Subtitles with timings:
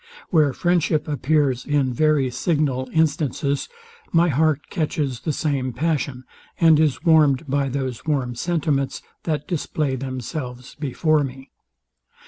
[0.31, 3.69] Where friendship appears in very signal instances,
[4.11, 6.23] my heart catches the same passion,
[6.59, 11.51] and is warmed by those warm sentiments, that display themselves before me.